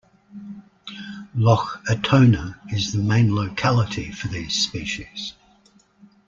Lough 1.35 1.75
Atona 1.87 2.57
is 2.73 2.91
the 2.91 3.03
main 3.03 3.35
locality 3.35 4.09
for 4.11 4.29
these 4.29 4.55
species. 4.55 5.35